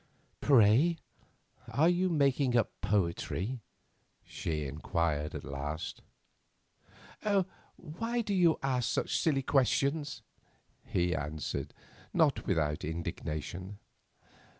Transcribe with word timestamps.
"Pray, 0.39 0.97
are 1.71 1.87
you 1.87 2.09
making 2.09 2.57
up 2.57 2.71
poetry?" 2.81 3.59
she 4.25 4.65
inquired 4.65 5.35
at 5.35 5.43
last. 5.43 6.01
"Why 7.75 8.21
do 8.21 8.33
you 8.33 8.57
ask 8.63 8.89
such 8.89 9.19
silly 9.19 9.43
questions?" 9.43 10.23
he 10.83 11.13
answered, 11.15 11.75
not 12.15 12.47
without 12.47 12.83
indignation. 12.83 13.77